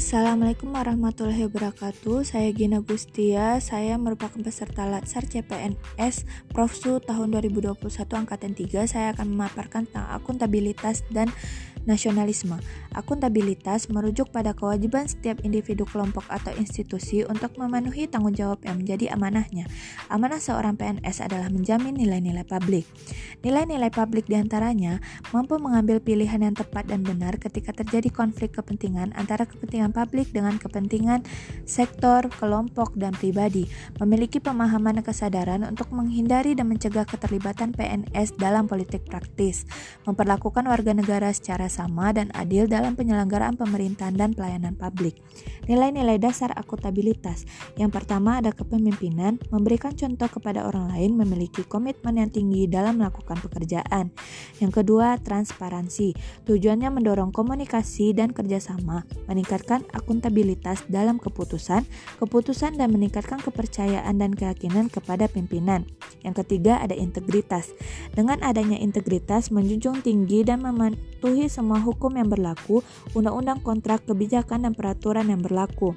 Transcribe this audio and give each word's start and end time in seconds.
Assalamualaikum 0.00 0.72
warahmatullahi 0.72 1.44
wabarakatuh. 1.44 2.24
Saya 2.24 2.48
Gina 2.56 2.80
Gustia. 2.80 3.60
Saya 3.60 4.00
merupakan 4.00 4.40
peserta 4.40 4.88
Latsar 4.88 5.28
CPNS 5.28 6.24
Profsu 6.56 7.04
tahun 7.04 7.36
2021 7.36 7.76
angkatan 8.08 8.56
3. 8.56 8.88
Saya 8.88 9.12
akan 9.12 9.28
memaparkan 9.28 9.84
tentang 9.84 10.08
akuntabilitas 10.08 11.04
dan 11.12 11.28
nasionalisme. 11.84 12.56
Akuntabilitas 12.90 13.86
merujuk 13.86 14.34
pada 14.34 14.50
kewajiban 14.50 15.06
setiap 15.06 15.38
individu, 15.46 15.86
kelompok, 15.86 16.26
atau 16.26 16.50
institusi 16.58 17.22
untuk 17.22 17.54
memenuhi 17.54 18.10
tanggung 18.10 18.34
jawab 18.34 18.66
yang 18.66 18.82
menjadi 18.82 19.14
amanahnya. 19.14 19.70
Amanah 20.10 20.42
seorang 20.42 20.74
PNS 20.74 21.22
adalah 21.22 21.46
menjamin 21.54 21.94
nilai-nilai 21.94 22.42
publik. 22.42 22.90
Nilai-nilai 23.46 23.94
publik 23.94 24.26
di 24.26 24.34
antaranya 24.34 24.98
mampu 25.30 25.62
mengambil 25.62 26.02
pilihan 26.02 26.42
yang 26.42 26.58
tepat 26.58 26.90
dan 26.90 27.06
benar 27.06 27.38
ketika 27.38 27.70
terjadi 27.70 28.10
konflik 28.10 28.58
kepentingan 28.58 29.14
antara 29.14 29.46
kepentingan 29.46 29.94
publik 29.94 30.34
dengan 30.34 30.58
kepentingan 30.58 31.22
sektor, 31.70 32.26
kelompok, 32.42 32.98
dan 32.98 33.14
pribadi, 33.14 33.70
memiliki 34.02 34.42
pemahaman 34.42 34.98
kesadaran 35.06 35.62
untuk 35.62 35.94
menghindari 35.94 36.58
dan 36.58 36.66
mencegah 36.66 37.06
keterlibatan 37.06 37.70
PNS 37.70 38.34
dalam 38.34 38.66
politik 38.66 39.06
praktis, 39.06 39.62
memperlakukan 40.04 40.66
warga 40.66 40.90
negara 40.90 41.30
secara 41.30 41.70
sama 41.70 42.10
dan 42.10 42.34
adil 42.34 42.66
dalam 42.66 42.79
penyelenggaraan 42.96 43.60
pemerintahan 43.60 44.16
dan 44.16 44.32
pelayanan 44.32 44.74
publik. 44.74 45.20
Nilai-nilai 45.68 46.16
dasar 46.16 46.50
akuntabilitas. 46.56 47.44
Yang 47.76 48.00
pertama 48.00 48.40
ada 48.40 48.50
kepemimpinan, 48.50 49.38
memberikan 49.52 49.92
contoh 49.94 50.26
kepada 50.26 50.64
orang 50.64 50.90
lain, 50.90 51.14
memiliki 51.20 51.62
komitmen 51.68 52.16
yang 52.18 52.30
tinggi 52.32 52.66
dalam 52.66 52.98
melakukan 52.98 53.38
pekerjaan. 53.44 54.10
Yang 54.58 54.82
kedua, 54.82 55.20
transparansi. 55.20 56.16
Tujuannya 56.48 56.88
mendorong 56.90 57.30
komunikasi 57.30 58.16
dan 58.16 58.32
kerjasama, 58.32 59.04
meningkatkan 59.28 59.84
akuntabilitas 59.94 60.82
dalam 60.88 61.20
keputusan, 61.20 61.84
keputusan 62.18 62.80
dan 62.80 62.90
meningkatkan 62.90 63.38
kepercayaan 63.38 64.16
dan 64.18 64.32
keyakinan 64.34 64.88
kepada 64.90 65.28
pimpinan. 65.28 65.86
Yang 66.20 66.44
ketiga 66.44 66.80
ada 66.80 66.92
integritas. 66.92 67.72
Dengan 68.12 68.40
adanya 68.44 68.76
integritas 68.76 69.48
menjunjung 69.48 70.04
tinggi 70.04 70.44
dan 70.44 70.60
mematuhi 70.60 71.48
semua 71.48 71.80
hukum 71.80 72.12
yang 72.16 72.28
berlaku, 72.28 72.84
undang-undang 73.16 73.64
kontrak, 73.64 74.04
kebijakan 74.04 74.68
dan 74.68 74.72
peraturan 74.76 75.32
yang 75.32 75.40
berlaku. 75.40 75.96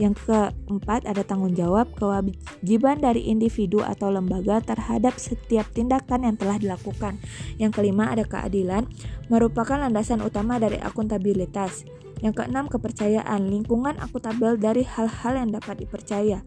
Yang 0.00 0.24
keempat 0.24 1.04
ada 1.04 1.20
tanggung 1.20 1.52
jawab 1.52 1.92
kewajiban 2.00 2.98
dari 3.04 3.28
individu 3.28 3.84
atau 3.84 4.08
lembaga 4.08 4.64
terhadap 4.64 5.20
setiap 5.20 5.68
tindakan 5.76 6.24
yang 6.24 6.36
telah 6.40 6.56
dilakukan. 6.56 7.20
Yang 7.60 7.82
kelima 7.82 8.08
ada 8.08 8.24
keadilan 8.24 8.88
merupakan 9.28 9.76
landasan 9.76 10.24
utama 10.24 10.56
dari 10.56 10.80
akuntabilitas. 10.80 11.84
Yang 12.22 12.40
keenam 12.40 12.70
kepercayaan 12.70 13.50
lingkungan 13.50 13.98
akuntabel 13.98 14.56
dari 14.56 14.86
hal-hal 14.86 15.34
yang 15.36 15.50
dapat 15.52 15.82
dipercaya. 15.82 16.40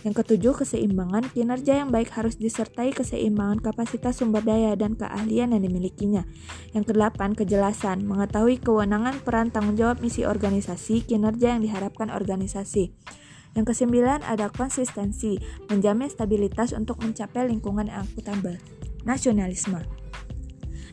Yang 0.00 0.24
ketujuh, 0.24 0.64
keseimbangan 0.64 1.28
kinerja 1.30 1.84
yang 1.84 1.92
baik 1.92 2.10
harus 2.16 2.40
disertai 2.40 2.94
keseimbangan 2.96 3.60
kapasitas 3.60 4.18
sumber 4.18 4.40
daya 4.40 4.72
dan 4.78 4.96
keahlian 4.96 5.52
yang 5.52 5.62
dimilikinya. 5.62 6.24
Yang 6.72 6.94
kedelapan, 6.94 7.36
kejelasan, 7.36 8.08
mengetahui 8.08 8.62
kewenangan 8.64 9.20
peran 9.20 9.52
tanggung 9.52 9.76
jawab 9.76 10.00
misi 10.00 10.24
organisasi, 10.24 11.04
kinerja 11.04 11.58
yang 11.58 11.62
diharapkan 11.62 12.08
organisasi. 12.08 12.96
Yang 13.52 13.74
kesembilan, 13.74 14.22
ada 14.24 14.48
konsistensi, 14.48 15.36
menjamin 15.68 16.08
stabilitas 16.08 16.72
untuk 16.72 17.02
mencapai 17.02 17.50
lingkungan 17.50 17.90
yang 17.90 18.06
akuntabel. 18.06 18.56
Nasionalisme 19.02 19.84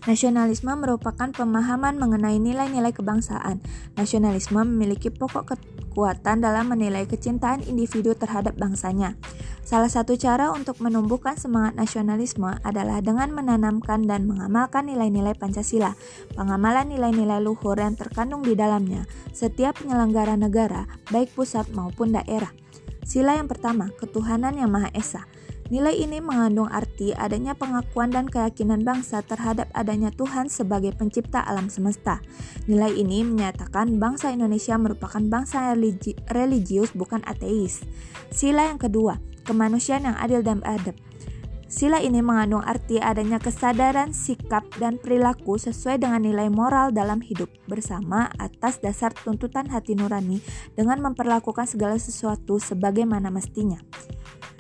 Nasionalisme 0.08 0.72
merupakan 0.72 1.28
pemahaman 1.36 2.00
mengenai 2.00 2.40
nilai-nilai 2.40 2.96
kebangsaan. 2.96 3.60
Nasionalisme 4.00 4.64
memiliki 4.64 5.12
pokok 5.12 5.52
kekuatan 5.52 6.40
dalam 6.40 6.72
menilai 6.72 7.04
kecintaan 7.04 7.60
individu 7.68 8.16
terhadap 8.16 8.56
bangsanya. 8.56 9.20
Salah 9.68 9.92
satu 9.92 10.16
cara 10.16 10.56
untuk 10.56 10.80
menumbuhkan 10.80 11.36
semangat 11.36 11.76
nasionalisme 11.76 12.56
adalah 12.64 13.04
dengan 13.04 13.36
menanamkan 13.36 14.08
dan 14.08 14.32
mengamalkan 14.32 14.88
nilai-nilai 14.88 15.36
Pancasila, 15.36 16.00
pengamalan 16.40 16.88
nilai-nilai 16.88 17.44
luhur 17.44 17.76
yang 17.76 18.00
terkandung 18.00 18.48
di 18.48 18.56
dalamnya, 18.56 19.04
setiap 19.36 19.84
penyelenggara 19.84 20.40
negara, 20.40 20.88
baik 21.12 21.36
pusat 21.36 21.68
maupun 21.76 22.16
daerah. 22.16 22.56
Sila 23.04 23.36
yang 23.36 23.52
pertama, 23.52 23.92
ketuhanan 24.00 24.56
yang 24.56 24.72
Maha 24.72 24.88
Esa. 24.96 25.28
Nilai 25.68 26.00
ini 26.00 26.24
mengandung 26.24 26.72
arti 26.72 27.12
adanya 27.12 27.52
pengakuan 27.52 28.08
dan 28.08 28.32
keyakinan 28.32 28.88
bangsa 28.88 29.20
terhadap 29.20 29.68
adanya 29.76 30.16
Tuhan 30.16 30.48
sebagai 30.48 30.96
pencipta 30.96 31.44
alam 31.44 31.68
semesta. 31.68 32.24
Nilai 32.72 32.96
ini 32.96 33.28
menyatakan 33.28 34.00
bangsa 34.00 34.32
Indonesia 34.32 34.80
merupakan 34.80 35.20
bangsa 35.20 35.76
religi 35.76 36.16
religius 36.32 36.96
bukan 36.96 37.20
ateis. 37.28 37.84
Sila 38.32 38.72
yang 38.72 38.80
kedua, 38.80 39.20
kemanusiaan 39.44 40.08
yang 40.08 40.16
adil 40.16 40.40
dan 40.40 40.64
adab. 40.64 40.96
Sila 41.68 42.00
ini 42.00 42.24
mengandung 42.24 42.64
arti 42.64 42.96
adanya 43.04 43.44
kesadaran, 43.44 44.16
sikap, 44.16 44.64
dan 44.80 44.96
perilaku 44.96 45.60
sesuai 45.60 46.00
dengan 46.00 46.24
nilai 46.24 46.48
moral 46.48 46.96
dalam 46.96 47.20
hidup 47.20 47.52
bersama 47.68 48.32
atas 48.40 48.80
dasar 48.80 49.12
tuntutan 49.12 49.68
hati 49.68 49.92
nurani 49.92 50.40
dengan 50.80 51.04
memperlakukan 51.04 51.68
segala 51.68 52.00
sesuatu 52.00 52.56
sebagaimana 52.56 53.28
mestinya. 53.28 53.84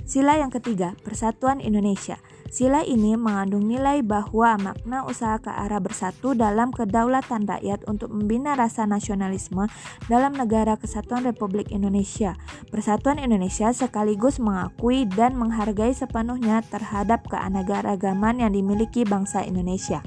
Sila 0.07 0.39
yang 0.39 0.55
ketiga, 0.55 0.95
Persatuan 1.03 1.59
Indonesia. 1.59 2.15
Sila 2.47 2.79
ini 2.87 3.19
mengandung 3.19 3.67
nilai 3.67 3.99
bahwa 3.99 4.55
makna 4.55 5.03
usaha 5.03 5.35
ke 5.35 5.51
arah 5.51 5.83
bersatu 5.83 6.31
dalam 6.31 6.71
kedaulatan 6.71 7.43
rakyat 7.43 7.83
untuk 7.91 8.15
membina 8.15 8.55
rasa 8.55 8.87
nasionalisme 8.87 9.67
dalam 10.07 10.31
negara 10.31 10.79
kesatuan 10.79 11.27
Republik 11.27 11.75
Indonesia. 11.75 12.39
Persatuan 12.71 13.19
Indonesia 13.19 13.67
sekaligus 13.75 14.39
mengakui 14.39 15.03
dan 15.11 15.35
menghargai 15.35 15.91
sepenuhnya 15.91 16.63
terhadap 16.71 17.27
keanekaragaman 17.27 18.39
yang 18.39 18.55
dimiliki 18.55 19.03
bangsa 19.03 19.43
Indonesia. 19.43 19.99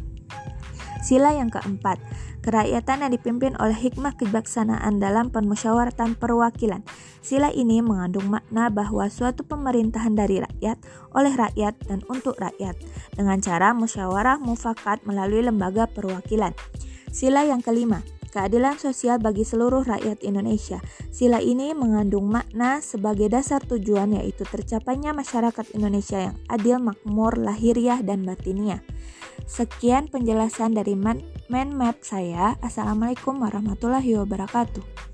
Sila 1.05 1.37
yang 1.37 1.53
keempat, 1.53 2.01
kerakyatan 2.41 3.05
yang 3.05 3.13
dipimpin 3.13 3.53
oleh 3.61 3.77
hikmah 3.77 4.17
kebijaksanaan 4.17 5.01
dalam 5.01 5.29
permusyawaratan 5.29 6.17
perwakilan. 6.17 6.85
Sila 7.21 7.53
ini 7.53 7.85
mengandung 7.85 8.33
makna 8.33 8.73
bahwa 8.73 9.09
suatu 9.13 9.45
pemerintahan 9.45 10.17
dari 10.17 10.41
rakyat, 10.41 10.81
oleh 11.13 11.33
rakyat, 11.37 11.77
dan 11.85 12.01
untuk 12.09 12.41
rakyat, 12.41 12.77
dengan 13.13 13.39
cara 13.45 13.77
musyawarah 13.77 14.41
mufakat 14.41 15.05
melalui 15.05 15.45
lembaga 15.45 15.85
perwakilan. 15.85 16.57
Sila 17.13 17.45
yang 17.45 17.61
kelima, 17.61 18.01
keadilan 18.31 18.79
sosial 18.79 19.19
bagi 19.19 19.43
seluruh 19.43 19.83
rakyat 19.85 20.23
Indonesia. 20.23 20.79
Sila 21.11 21.43
ini 21.43 21.75
mengandung 21.75 22.31
makna 22.31 22.79
sebagai 22.79 23.27
dasar 23.29 23.61
tujuan 23.67 24.15
yaitu 24.17 24.47
tercapainya 24.47 25.11
masyarakat 25.11 25.67
Indonesia 25.75 26.31
yang 26.31 26.37
adil, 26.47 26.79
makmur, 26.79 27.37
lahiriah, 27.37 28.01
dan 28.01 28.23
batiniah. 28.23 28.81
Sekian 29.51 30.07
penjelasan 30.07 30.79
dari 30.79 30.95
man 30.95 31.21
map 31.51 32.07
saya. 32.07 32.55
Assalamualaikum 32.63 33.43
warahmatullahi 33.43 34.15
wabarakatuh. 34.23 35.10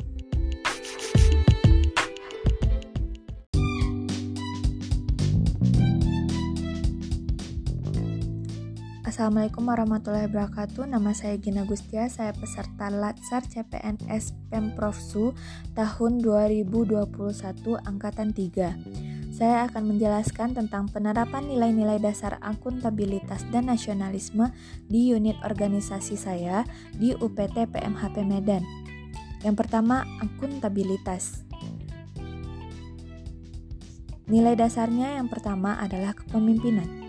Assalamualaikum 9.16 9.64
warahmatullahi 9.64 10.28
wabarakatuh. 10.28 10.92
Nama 10.92 11.08
saya 11.16 11.40
Gina 11.40 11.64
Gustia 11.64 12.04
Saya 12.12 12.36
peserta 12.36 12.92
Latsar 12.92 13.48
CPNS 13.48 14.36
Pemprofsu 14.52 15.32
tahun 15.72 16.20
2021 16.20 17.16
Angkatan 17.80 18.36
3 18.36 19.32
Saya 19.32 19.72
akan 19.72 19.96
menjelaskan 19.96 20.52
tentang 20.52 20.92
penerapan 20.92 21.48
nilai-nilai 21.48 21.96
dasar 21.96 22.36
akuntabilitas 22.44 23.48
dan 23.48 23.72
nasionalisme 23.72 24.52
di 24.84 25.08
unit 25.16 25.40
organisasi 25.48 26.20
saya 26.20 26.68
di 26.92 27.16
UPT 27.16 27.72
PMHP 27.72 28.20
Medan. 28.20 28.68
Yang 29.40 29.64
pertama, 29.64 30.04
akuntabilitas. 30.20 31.40
Nilai 34.28 34.60
dasarnya 34.60 35.16
yang 35.16 35.32
pertama 35.32 35.80
adalah 35.80 36.12
kepemimpinan 36.12 37.05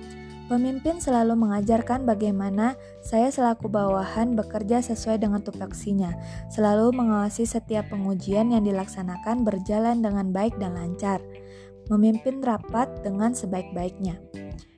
Pemimpin 0.47 1.03
selalu 1.03 1.35
mengajarkan 1.35 2.07
bagaimana 2.07 2.79
saya 3.03 3.27
selaku 3.27 3.67
bawahan 3.67 4.31
bekerja 4.31 4.79
sesuai 4.79 5.19
dengan 5.19 5.43
tupoksinya, 5.43 6.15
selalu 6.47 6.95
mengawasi 6.95 7.43
setiap 7.43 7.91
pengujian 7.91 8.55
yang 8.55 8.63
dilaksanakan 8.63 9.43
berjalan 9.43 9.99
dengan 9.99 10.31
baik 10.31 10.55
dan 10.55 10.79
lancar, 10.79 11.19
memimpin 11.91 12.39
rapat 12.39 12.87
dengan 13.03 13.35
sebaik-baiknya. 13.35 14.23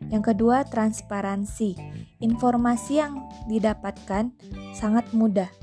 Yang 0.09 0.33
kedua, 0.33 0.65
transparansi. 0.65 1.77
Informasi 2.17 2.97
yang 2.97 3.29
didapatkan 3.45 4.33
sangat 4.73 5.05
mudah. 5.13 5.53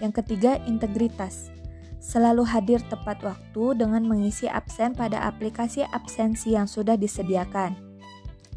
Yang 0.00 0.24
ketiga, 0.24 0.56
integritas. 0.64 1.52
Selalu 2.00 2.48
hadir 2.48 2.80
tepat 2.88 3.20
waktu 3.20 3.76
dengan 3.76 4.00
mengisi 4.08 4.48
absen 4.48 4.96
pada 4.96 5.28
aplikasi 5.28 5.84
absensi 5.92 6.56
yang 6.56 6.64
sudah 6.64 6.96
disediakan. 6.96 7.91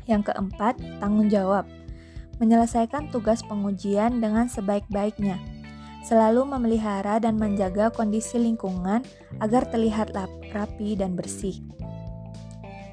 Yang 0.05 0.33
keempat, 0.33 0.77
tanggung 1.01 1.29
jawab. 1.29 1.65
Menyelesaikan 2.37 3.09
tugas 3.09 3.41
pengujian 3.45 4.21
dengan 4.21 4.49
sebaik-baiknya. 4.49 5.37
selalu 6.05 6.45
memelihara 6.45 7.17
dan 7.17 7.33
menjaga 7.33 7.89
kondisi 7.89 8.37
lingkungan 8.37 9.01
agar 9.41 9.65
terlihat 9.65 10.13
rapi 10.53 10.93
dan 10.93 11.17
bersih. 11.17 11.65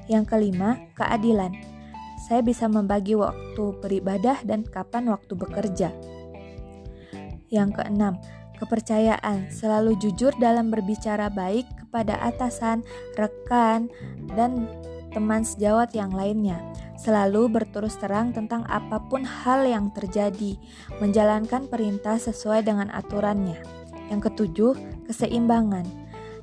Yang 0.09 0.33
kelima, 0.33 0.81
keadilan. 0.97 1.53
Saya 2.25 2.41
bisa 2.41 2.65
membagi 2.65 3.13
waktu 3.13 3.77
beribadah 3.85 4.41
dan 4.41 4.65
kapan 4.65 5.13
waktu 5.13 5.37
bekerja. 5.37 5.93
Yang 7.53 7.69
keenam, 7.77 8.17
kepercayaan. 8.57 9.53
Selalu 9.53 9.99
jujur 10.01 10.33
dalam 10.41 10.73
berbicara 10.73 11.29
baik 11.29 11.67
kepada 11.85 12.17
atasan, 12.23 12.81
rekan, 13.13 13.91
dan 14.33 14.65
teman 15.13 15.45
sejawat 15.45 15.93
yang 15.95 16.11
lainnya 16.11 16.59
selalu 17.03 17.51
berterus 17.51 17.99
terang 17.99 18.31
tentang 18.31 18.63
apa 18.71 19.01
pun 19.11 19.27
hal 19.27 19.67
yang 19.67 19.91
terjadi, 19.91 20.55
menjalankan 21.03 21.67
perintah 21.67 22.15
sesuai 22.15 22.63
dengan 22.63 22.87
aturannya. 22.95 23.59
Yang 24.07 24.31
ketujuh, 24.31 24.73
keseimbangan. 25.11 25.83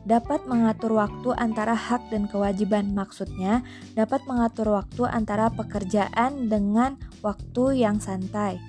Dapat 0.04 0.48
mengatur 0.48 0.96
waktu 0.96 1.36
antara 1.36 1.76
hak 1.76 2.12
dan 2.12 2.28
kewajiban, 2.28 2.92
maksudnya 2.92 3.64
dapat 3.96 4.24
mengatur 4.24 4.72
waktu 4.72 5.04
antara 5.08 5.52
pekerjaan 5.52 6.48
dengan 6.48 6.96
waktu 7.20 7.84
yang 7.84 8.00
santai. 8.00 8.60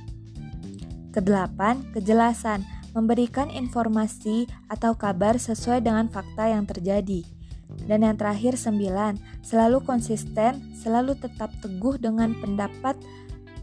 Kedelapan, 1.11 1.87
kejelasan, 1.91 2.63
memberikan 2.91 3.47
informasi 3.47 4.47
atau 4.67 4.95
kabar 4.95 5.39
sesuai 5.39 5.83
dengan 5.83 6.11
fakta 6.11 6.51
yang 6.51 6.67
terjadi. 6.67 7.40
Dan 7.85 8.05
yang 8.05 8.15
terakhir 8.15 8.55
sembilan, 8.55 9.19
selalu 9.41 9.83
konsisten, 9.83 10.61
selalu 10.77 11.17
tetap 11.17 11.51
teguh 11.59 11.97
dengan 11.97 12.35
pendapat 12.37 12.95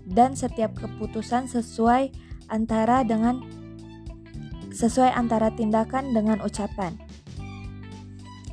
dan 0.09 0.33
setiap 0.35 0.73
keputusan 0.77 1.49
sesuai 1.49 2.11
antara 2.49 3.05
dengan 3.05 3.45
sesuai 4.73 5.11
antara 5.13 5.53
tindakan 5.53 6.13
dengan 6.13 6.41
ucapan. 6.41 6.95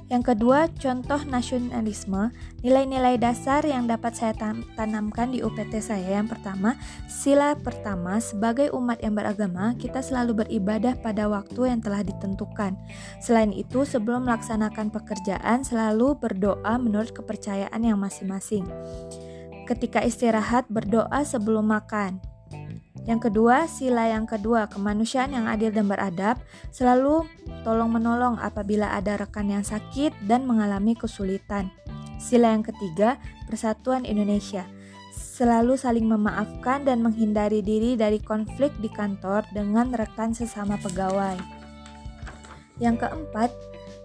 Yang 0.05 0.37
kedua, 0.37 0.69
contoh 0.77 1.17
nasionalisme, 1.25 2.29
nilai-nilai 2.61 3.17
dasar 3.17 3.65
yang 3.65 3.89
dapat 3.89 4.13
saya 4.13 4.37
tanamkan 4.77 5.33
di 5.33 5.41
UPT 5.41 5.81
saya. 5.81 6.21
Yang 6.21 6.37
pertama, 6.37 6.77
sila 7.09 7.57
pertama, 7.57 8.21
sebagai 8.21 8.69
umat 8.77 9.01
yang 9.01 9.17
beragama, 9.17 9.73
kita 9.81 10.05
selalu 10.05 10.45
beribadah 10.45 10.93
pada 11.01 11.25
waktu 11.25 11.73
yang 11.73 11.81
telah 11.81 12.05
ditentukan. 12.05 12.77
Selain 13.17 13.49
itu, 13.49 13.81
sebelum 13.81 14.29
melaksanakan 14.29 14.93
pekerjaan, 14.93 15.65
selalu 15.65 16.13
berdoa 16.21 16.77
menurut 16.77 17.09
kepercayaan 17.09 17.81
yang 17.81 17.97
masing-masing. 17.97 18.69
Ketika 19.65 20.05
istirahat, 20.05 20.69
berdoa 20.69 21.25
sebelum 21.25 21.65
makan. 21.65 22.34
Yang 23.05 23.29
kedua, 23.29 23.69
sila 23.69 24.09
yang 24.09 24.25
kedua, 24.25 24.65
kemanusiaan 24.65 25.37
yang 25.37 25.45
adil 25.45 25.69
dan 25.69 25.85
beradab, 25.85 26.41
selalu 26.73 27.29
tolong-menolong 27.61 28.41
apabila 28.41 28.97
ada 28.97 29.21
rekan 29.21 29.45
yang 29.45 29.61
sakit 29.61 30.25
dan 30.25 30.49
mengalami 30.49 30.97
kesulitan. 30.97 31.69
Sila 32.17 32.49
yang 32.57 32.65
ketiga, 32.65 33.21
persatuan 33.45 34.09
Indonesia. 34.09 34.65
Selalu 35.13 35.77
saling 35.77 36.09
memaafkan 36.09 36.81
dan 36.81 37.05
menghindari 37.05 37.61
diri 37.61 37.93
dari 37.93 38.17
konflik 38.17 38.73
di 38.81 38.89
kantor 38.89 39.45
dengan 39.53 39.93
rekan 39.93 40.33
sesama 40.33 40.81
pegawai. 40.81 41.37
Yang 42.81 43.05
keempat, 43.05 43.53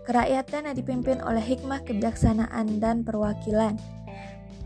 kerakyatan 0.05 0.69
yang 0.69 0.77
dipimpin 0.77 1.19
oleh 1.25 1.41
hikmah 1.41 1.83
kebijaksanaan 1.89 2.83
dan 2.83 3.01
perwakilan. 3.03 3.81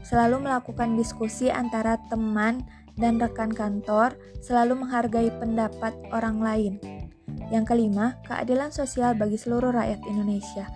Selalu 0.04 0.44
melakukan 0.44 0.98
diskusi 0.98 1.48
antara 1.48 1.96
teman 2.12 2.66
dan 2.94 3.18
rekan 3.18 3.50
kantor 3.50 4.14
selalu 4.38 4.86
menghargai 4.86 5.30
pendapat 5.38 5.94
orang 6.14 6.38
lain. 6.38 6.74
Yang 7.50 7.74
kelima, 7.74 8.18
keadilan 8.24 8.70
sosial 8.70 9.18
bagi 9.18 9.36
seluruh 9.36 9.74
rakyat 9.74 10.00
Indonesia. 10.06 10.66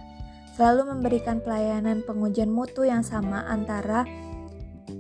Selalu 0.59 0.91
memberikan 0.91 1.39
pelayanan 1.39 2.03
pengujian 2.03 2.51
mutu 2.51 2.83
yang 2.83 3.07
sama 3.07 3.47
antara 3.47 4.03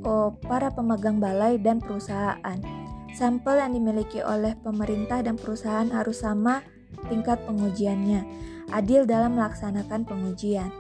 oh, 0.07 0.39
para 0.39 0.71
pemegang 0.71 1.19
balai 1.19 1.59
dan 1.59 1.83
perusahaan. 1.83 2.59
Sampel 3.19 3.59
yang 3.59 3.75
dimiliki 3.75 4.23
oleh 4.23 4.55
pemerintah 4.63 5.19
dan 5.27 5.35
perusahaan 5.35 5.91
harus 5.91 6.23
sama 6.23 6.63
tingkat 7.11 7.43
pengujiannya, 7.45 8.23
adil 8.71 9.03
dalam 9.03 9.35
melaksanakan 9.35 10.07
pengujian. 10.07 10.71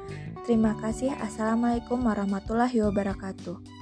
Terima 0.46 0.78
kasih. 0.78 1.12
Assalamualaikum 1.18 1.98
warahmatullahi 2.00 2.78
wabarakatuh. 2.86 3.77